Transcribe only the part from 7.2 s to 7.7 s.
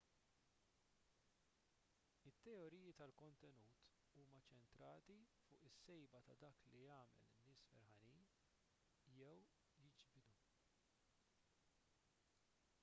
in-nies